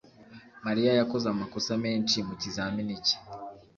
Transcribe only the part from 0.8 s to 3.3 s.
yakoze amakosa menshi mukizamini cye.